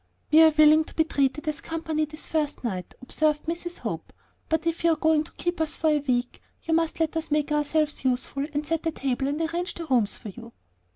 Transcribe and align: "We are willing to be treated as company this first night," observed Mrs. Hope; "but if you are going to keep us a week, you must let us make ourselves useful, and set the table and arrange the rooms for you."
"We 0.31 0.41
are 0.41 0.49
willing 0.57 0.83
to 0.85 0.95
be 0.95 1.03
treated 1.03 1.47
as 1.47 1.61
company 1.61 2.05
this 2.05 2.25
first 2.25 2.63
night," 2.63 2.95
observed 3.03 3.43
Mrs. 3.45 3.77
Hope; 3.77 4.11
"but 4.49 4.65
if 4.65 4.83
you 4.83 4.93
are 4.93 4.95
going 4.95 5.23
to 5.25 5.31
keep 5.33 5.61
us 5.61 5.77
a 5.85 5.99
week, 5.99 6.41
you 6.63 6.73
must 6.73 6.99
let 6.99 7.15
us 7.15 7.29
make 7.29 7.51
ourselves 7.51 8.03
useful, 8.03 8.47
and 8.51 8.65
set 8.65 8.81
the 8.81 8.89
table 8.91 9.27
and 9.27 9.39
arrange 9.39 9.75
the 9.75 9.85
rooms 9.85 10.15
for 10.15 10.29
you." 10.29 10.53